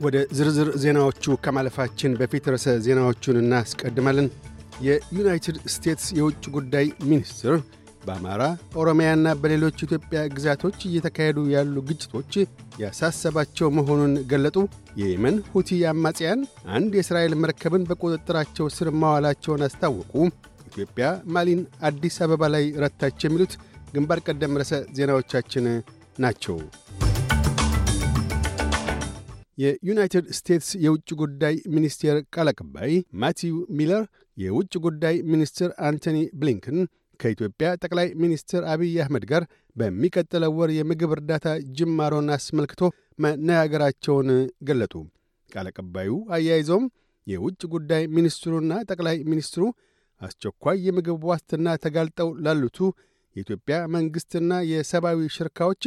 [0.00, 4.28] ወደ ዝርዝር ዜናዎቹ ከማለፋችን በፊት ርዕሰ ዜናዎቹን እናስቀድማለን።
[4.86, 7.54] የዩናይትድ ስቴትስ የውጭ ጉዳይ ሚኒስትር
[8.04, 8.42] በአማራ
[8.80, 12.32] ኦሮሚያና በሌሎች ኢትዮጵያ ግዛቶች እየተካሄዱ ያሉ ግጭቶች
[12.82, 14.56] ያሳሰባቸው መሆኑን ገለጡ።
[15.00, 16.40] የየመን ሁቲ አማጽያን
[16.76, 20.14] አንድ የእስራኤል መርከብን በቁጥጥራቸው ስር ማዋላቸውን አስታወቁ።
[20.70, 23.54] ኢትዮጵያ ማሊን አዲስ አበባ ላይ ረታች። የሚሉት
[23.94, 25.66] ግንባር ቀደም ርዕሰ ዜናዎቻችን
[26.18, 26.58] ናቸው።
[29.60, 32.92] የዩናይትድ ስቴትስ የውጭ ጉዳይ ሚኒስቴር ቃል አቀባይ
[33.22, 34.04] ማቲው ሚለር
[34.36, 36.78] የውጭ ጉዳይ ሚኒስትር አንቶኒ ብሊንከን
[37.20, 39.42] ከኢትዮጵያ ጠቅላይ ሚኒስትር አብይ አህመድ ጋር
[39.76, 41.46] በሚቀጥለው ወር የምግብ እርዳታ
[41.78, 42.80] ጅማሮን አስመልክቶ
[43.24, 44.30] መነጋገራቸውን
[44.68, 44.94] ገለጡ።
[45.50, 46.86] ቃል አቀባዩ አያይዘውም
[47.26, 49.62] የውጭ ጉዳይ ሚኒስትሩና ጠቅላይ ሚኒስትሩ
[50.20, 52.78] አስቸኳይ የምግብ ዋስትና ተጋልጠው ላሉቱ
[53.36, 55.84] የኢትዮጵያ መንግሥትና የሰብአዊ ሽርካዎች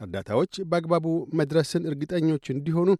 [0.00, 1.06] እርዳታዎች በአግባቡ
[1.40, 2.90] መድረስን እርግጠኞች እንዲሆኑ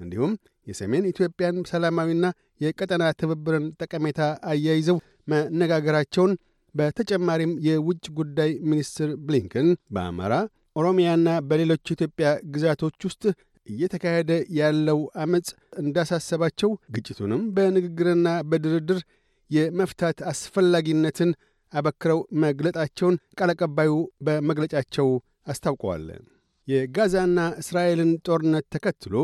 [0.00, 0.32] እንዲሁም
[0.66, 2.26] የሰሜን ኢትዮጵያን ሰላማዊና
[2.60, 4.20] የቀጠና ትብብርን ጠቀሜታ
[4.52, 4.98] አያይዘው
[5.32, 6.32] መነጋገራቸውን
[6.74, 10.34] በተጨማሪም የውጭ ጉዳይ ሚኒስትር ብሊንከን በአማራ
[10.76, 13.22] ኦሮሚያና በሌሎች ኢትዮጵያ ግዛቶች ውስጥ
[13.66, 15.48] እየተካሄደ ያለው ዐመፅ
[15.82, 19.00] እንዳሳሰባቸው ግጭቱንም በንግግርና በድርድር
[19.50, 21.30] የመፍታት አስፈላጊነትን
[21.72, 23.92] አበክረው መግለጣቸውን ቃል አቀባዩ
[24.26, 25.08] በመግለጫቸው
[25.46, 26.06] አስታውቀዋል።
[26.68, 29.14] የጋዛና እስራኤልን ጦርነት ተከትሎ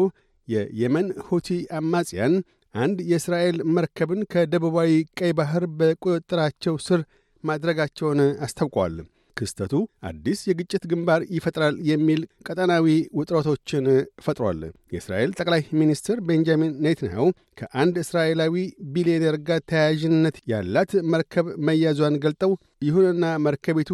[0.48, 2.34] የየመን ሁቲ አማጽያን
[2.74, 7.00] አንድ የእስራኤል መርከብን ከደቡባዊ ቀይ ባሕር በቁጥጥራቸው ስር
[7.44, 8.94] ማድረጋቸውን አስታውቀዋል።
[9.36, 9.72] ክስተቱ
[10.08, 12.86] አዲስ የግጭት ግንባር ይፈጥራል የሚል ቀጠናዊ
[13.18, 13.86] ውጥረቶችን
[14.24, 14.60] ፈጥሯል።
[14.94, 17.24] የእስራኤል ጠቅላይ ሚኒስትር ቤንጃሚን ኔትንያሁ
[17.60, 18.54] ከአንድ እስራኤላዊ
[18.94, 23.90] ቢሊዮኔር ጋር ተያያዥነት ያላት መርከብ መያዟን ገልጠው ይሁንና መርከቢቱ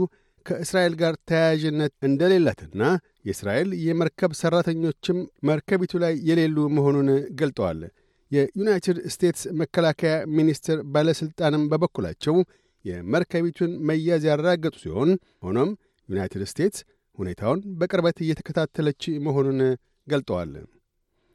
[0.50, 2.82] ከእስራኤል ጋር ተያያዥነት እንደሌላትና
[3.26, 7.08] የእስራኤል የመርከብ ሠራተኞችም መርከቢቱ ላይ የሌሉ መሆኑን
[7.40, 7.80] ገልጠዋል።
[8.30, 12.36] የዩናይትድ ስቴትስ መከላከያ ሚኒስቴር ባለሥልጣንም በበኩላቸው
[12.84, 15.10] የመርከቢቱን መያዝ ያረጋገጡ ሲሆን
[15.46, 15.70] ሆኖም
[16.08, 16.80] ዩናይትድ ስቴትስ
[17.18, 19.58] ሁኔታውን በቅርበት እየተከታተለች መሆኑን
[20.06, 20.52] ገልጠዋል።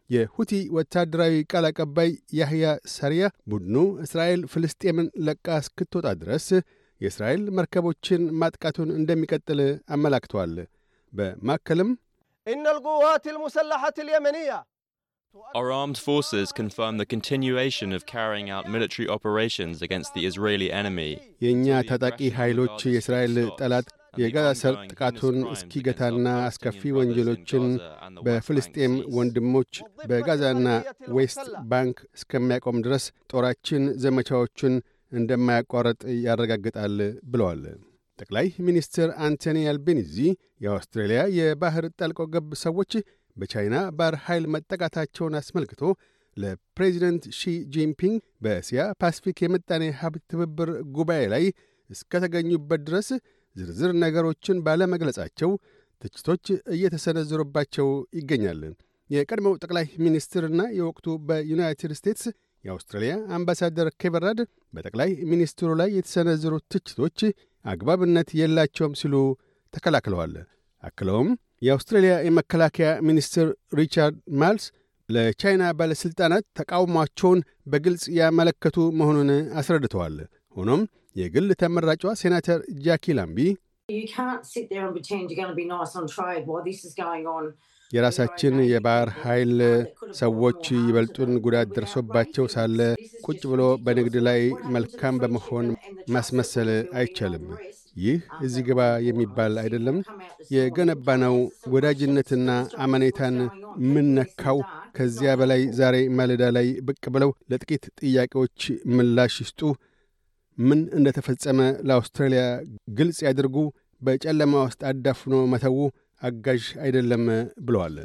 [0.09, 2.09] የሁቲ ወታደራዊ ቃል አቀባይ
[2.39, 6.47] ያህያ ሳሪያ ቡድኑ እስራኤል ፍልስጤምን ለቃ እስክትወጣ ድረስ
[7.01, 9.59] የእስራኤል መርከቦችን ማጥቃቱን እንደሚቀጥል
[9.95, 10.53] አመላክቷል
[11.13, 11.89] በማከልም
[12.47, 14.53] ኢነል ቁዋት ልሙሰላሐት ልየመንያ
[15.53, 21.09] Our armed forces confirm the continuation of carrying out military operations against the Israeli enemy.
[21.45, 23.87] የእኛ ታጣቂ ኃይሎች የእስራኤል ጠላት
[24.21, 27.65] የጋዛ ሰርጥ ጥቃቱን እስኪገታና አስከፊ ወንጀሎችን
[28.25, 29.71] በፍልስጤም ወንድሞች
[30.11, 30.67] በጋዛና
[31.17, 31.41] ዌስት
[31.73, 34.75] ባንክ እስከሚያቆም ድረስ ጦራችን ዘመቻዎቹን
[35.15, 36.95] እንደማያቋረጥ ያረጋግጣል
[37.31, 37.63] ብለዋል።
[38.19, 40.15] ጠቅላይ ሚኒስትር አንቶኒ አልባኒዚ
[40.65, 42.91] የአውስትራሊያ የባሕር ጠላቂ ገብ ሰዎች
[43.37, 45.81] በቻይና ባህር ኃይል መጠቃታቸውን አስመልክቶ
[46.37, 47.43] ለፕሬዚደንት ሺ
[47.73, 51.45] ጂንፒንግ በእስያ ፓሲፊክ የምጣኔ ሀብት ትብብር ጉባኤ ላይ
[51.89, 53.09] እስከተገኙበት ድረስ
[53.55, 55.51] ዝርዝር ነገሮችን ባለመግለጻቸው
[56.01, 56.45] ትችቶች
[56.75, 57.87] እየተሰነዘሩባቸው
[58.19, 58.61] ይገኛል።
[59.09, 62.25] የቀድሞው ጠቅላይ ሚኒስትርና የወቅቱ በዩናይትድ ስቴትስ
[62.65, 64.39] የአውስትራሊያ አምባሳደር ኬቨን ራድ
[64.73, 67.19] በጠቅላይ ሚኒስትሩ ላይ የተሰነዘሩት ትችቶች
[67.65, 69.15] አግባብነት የላቸውም ሲሉ
[69.73, 70.33] ተከላክለዋል።
[70.83, 71.29] አክለውም
[71.65, 73.47] የአውስትራሊያ የመከላከያ ሚኒስትር
[73.79, 74.65] ሪቻርድ ማልስ
[75.09, 77.39] ለቻይና ባለሥልጣናት ተቃውሟቸውን
[77.71, 80.15] በግልጽ ያመለከቱ መሆኑን አስረድተዋል።
[80.55, 80.81] ሆኖም
[81.15, 83.39] የግል ተመራጯ ሴናተር ጃኪ ላምቢ
[87.95, 89.51] የራሳችን የባሕር ኃይል
[90.19, 92.79] ሰዎች ይበልጡን ጉዳት ደርሶባቸው ሳለ
[93.25, 94.41] ቁጭ ብሎ በንግድ ላይ
[94.75, 95.67] መልካም በመሆን
[96.15, 96.69] ማስመሰል
[96.99, 97.45] አይቻልም።
[97.97, 99.97] ይህ እዚህ ግባ የሚባል አይደለም።
[100.55, 101.35] የገነባነው
[101.75, 102.49] ወዳጅነትና
[102.85, 103.35] አመኔታን
[103.91, 104.57] ምነካው
[104.97, 108.59] ከዚያ በላይ ዛሬ ማለዳ ላይ ብቅ ብለው ለጥቂት ጥያቄዎች
[108.95, 109.61] ምላሽ ይስጡ፣
[110.57, 112.43] ምን እንደ ተፈጸመ ለአውስትራሊያ
[112.97, 113.55] ግልጽ ያድርጉ፣
[114.01, 115.77] በጨለማ ውስጥ አዳፍኖ መተዉ
[116.21, 117.23] አጋዥ አይደለም
[117.65, 117.97] ብለዋል።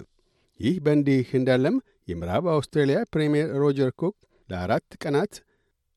[0.60, 1.76] ይህ በእንዲህ እንዳለም
[2.08, 4.16] የምዕራብ አውስትራሊያ ፕሬምየር ሮጀር ኩክ
[4.48, 5.34] ለአራት ቀናት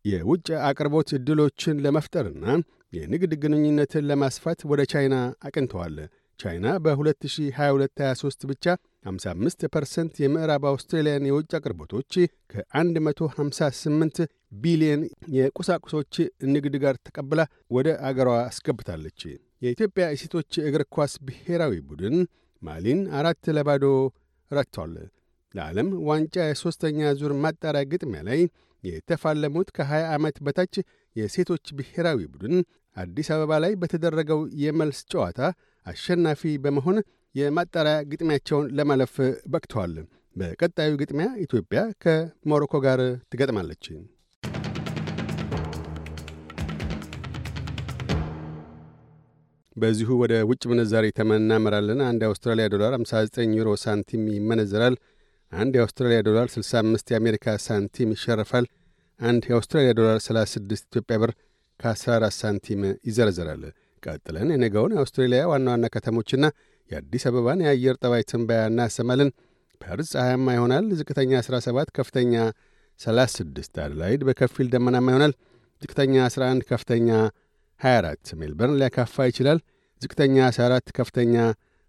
[0.05, 2.45] የውጭ አቅርቦት ዕድሎችን ለመፍጠርና
[2.93, 5.15] የንግድ ግንኙነትን ለማስፋት ወደ ቻይና
[5.47, 5.95] አቅንተዋል።
[6.39, 8.65] ቻይና በ2022/23 ብቻ
[9.05, 12.13] 55 percent የምዕራብ አውስትራሊያን የውጭ አቅርቦቶች
[12.53, 14.19] ከ158
[14.63, 15.01] ቢሊየን
[15.37, 16.13] የቁሳቁሶች
[16.53, 19.21] ንግድ ጋር ተቀብላ ወደ አገሯ አስገብታለች።
[19.63, 22.15] የኢትዮጵያ የሴቶች እግር ኳስ ብሔራዊ ቡድን
[22.61, 23.85] ማሊን አራት ለባዶ
[24.51, 24.93] ረትቷል።
[25.53, 28.39] ለዓለም ዋንጫ የሦስተኛ ዙር ማጣሪያ ግጥሚያ ላይ
[28.83, 30.75] የተፋለሙት ከ20 ዓመት በታች
[31.15, 32.55] የሴቶች ብሔራዊ ቡድን
[32.95, 35.39] አዲስ አበባ ላይ በተደረገው የመልስ ጨዋታ
[35.85, 36.97] አሸናፊ በመሆን
[37.35, 39.13] የማጣሪያ ግጥሚያቸውን ለማለፍ
[39.53, 39.95] በቅተዋል።
[40.35, 43.01] በቀጣዩ ግጥሚያ ኢትዮጵያ ከሞሮኮ ጋር
[43.31, 43.85] ትገጥማለች።
[49.75, 54.95] በዚሁ ወደ ውጭ ምንዛሪ ተመን እናመራለን። አንድ የአውስትራሊያ ዶላር 59 ዩሮ ሳንቲም ይመነዘራል።
[55.51, 58.65] አንድ የአውስትራሊያ ዶላር 65 የአሜሪካ ሳንቲም ይሸርፋል።
[59.19, 61.31] አንድ የአውስትራሊያ ዶላር 36 ኢትዮጵያ ብር
[61.79, 63.63] ከ14 ሳንቲም ይዘረዘራል።
[64.03, 66.45] ቀጥለን የነገውን የአውስትሬሊያ ዋና ዋና ከተሞችና
[66.91, 69.29] የአዲስ አበባን የአየር ጠባይ ትንበያ እናሰማለን።
[69.81, 72.33] ፐርዝ ፀሐያማ ይሆናል። ዝቅተኛ 17፣ ከፍተኛ
[72.99, 75.33] 36። አደላይድ በከፊል ደመናማ ይሆናል።
[75.81, 77.09] ዝቅተኛ 11፣ ከፍተኛ
[77.81, 79.59] 24። ሜልበርን ሊያካፋ ይችላል።
[80.01, 81.35] ዝቅተኛ 14፣ ከፍተኛ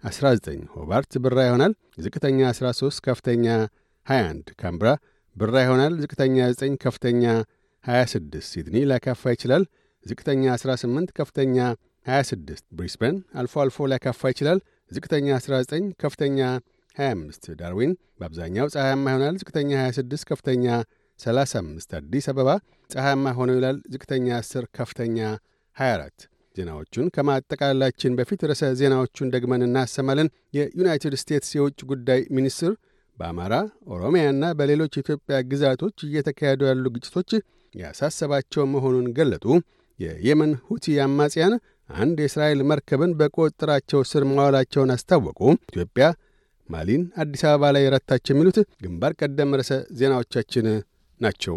[0.05, 3.47] 19። ሆባርት ብራ ይሆናል። ዝቅተኛ 13፣ ከፍተኛ
[4.07, 4.89] 21። ካምብራ
[5.37, 7.25] ብራ ይሆናል። ዝቅተኛ 9፣ ከፍተኛ
[7.85, 9.65] 26። ሲድኒ ሊያካፋ ይችላል።
[10.07, 11.57] ዝቅተኛ 18፣ ከፍተኛ
[12.07, 14.59] 26። ብሪስበን አልፎ አልፎ ሊያካፋ ይችላል።
[14.91, 16.39] ዝቅተኛ 19፣ ከፍተኛ
[16.97, 20.67] 25። ዳርዊን በአብዛኛው ፀሐያማ ይሆናል። ዝቅተኛ 26፣ ከፍተኛ
[21.21, 22.51] 35። አዲስ አበባ
[22.91, 25.19] ፀሐያማ ሆኖ ይውላል። ዝቅተኛ 10፣ ከፍተኛ
[25.77, 26.27] 24።
[26.57, 32.73] ዜናዎቹን ከማጠቃላላችን በፊት ርዕሰ ዜናዎቹን ደግመን እናሰማለን። የዩናይትድ ስቴትስ የውጭ ጉዳይ ሚኒስትር
[33.19, 33.55] በአማራ
[33.95, 37.31] ኦሮሚያና በሌሎች የኢትዮጵያ ግዛቶች እየተካሄዱ ያሉ ግጭቶች
[37.75, 39.45] ያሳሰባቸው መሆኑን ገለጡ።
[39.99, 41.55] የየመን ሁቲ አማጽያን
[41.97, 46.07] አንድ የእስራኤል መርከብን በቁጥጥራቸው ስር ማዋላቸውን አስታወቁ። ኢትዮጵያ
[46.69, 50.67] ማሊን አዲስ አበባ ላይ ረታች። የሚሉት ግንባር ቀደም ርዕሰ ዜናዎቻችን
[51.21, 51.57] ናቸው።